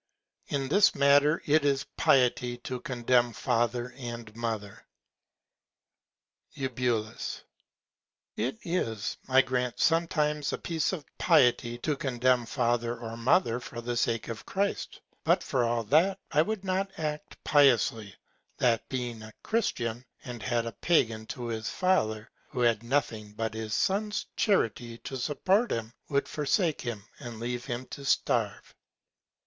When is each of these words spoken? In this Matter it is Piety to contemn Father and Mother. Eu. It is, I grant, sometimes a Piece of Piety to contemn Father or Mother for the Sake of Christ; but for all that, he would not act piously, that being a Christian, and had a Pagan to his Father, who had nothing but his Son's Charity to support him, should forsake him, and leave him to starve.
In 0.47 0.67
this 0.67 0.95
Matter 0.95 1.43
it 1.45 1.63
is 1.63 1.85
Piety 1.95 2.57
to 2.65 2.79
contemn 2.81 3.33
Father 3.33 3.93
and 3.95 4.35
Mother. 4.35 4.83
Eu. 6.53 6.69
It 8.35 8.57
is, 8.63 9.17
I 9.29 9.41
grant, 9.43 9.79
sometimes 9.79 10.51
a 10.51 10.57
Piece 10.57 10.91
of 10.91 11.05
Piety 11.19 11.77
to 11.77 11.95
contemn 11.95 12.47
Father 12.47 12.97
or 12.97 13.15
Mother 13.15 13.59
for 13.59 13.79
the 13.79 13.95
Sake 13.95 14.27
of 14.27 14.43
Christ; 14.43 15.01
but 15.23 15.43
for 15.43 15.63
all 15.65 15.83
that, 15.83 16.17
he 16.33 16.41
would 16.41 16.63
not 16.65 16.89
act 16.97 17.37
piously, 17.43 18.15
that 18.57 18.89
being 18.89 19.21
a 19.21 19.33
Christian, 19.43 20.03
and 20.23 20.41
had 20.41 20.65
a 20.65 20.71
Pagan 20.71 21.27
to 21.27 21.45
his 21.45 21.69
Father, 21.69 22.31
who 22.49 22.61
had 22.61 22.81
nothing 22.81 23.33
but 23.33 23.53
his 23.53 23.75
Son's 23.75 24.25
Charity 24.35 24.97
to 25.03 25.15
support 25.15 25.69
him, 25.71 25.93
should 26.11 26.27
forsake 26.27 26.81
him, 26.81 27.03
and 27.19 27.39
leave 27.39 27.65
him 27.65 27.85
to 27.91 28.03
starve. 28.03 28.73